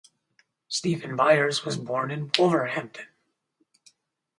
Stephen 0.67 1.15
Byers 1.15 1.63
was 1.63 1.77
born 1.77 2.09
in 2.09 2.31
Wolverhampton. 2.39 3.05